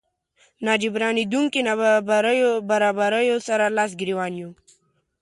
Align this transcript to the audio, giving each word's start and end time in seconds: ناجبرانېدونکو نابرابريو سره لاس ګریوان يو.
ناجبرانېدونکو 0.65 1.59
نابرابريو 1.67 3.37
سره 3.47 3.65
لاس 3.77 3.91
ګریوان 4.01 4.33
يو. 4.41 4.49